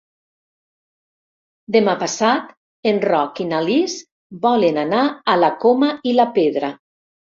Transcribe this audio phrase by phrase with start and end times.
[1.75, 2.49] Demà passat
[2.93, 4.01] en Roc i na Lis
[4.51, 6.77] volen anar a la Coma i la Pedra.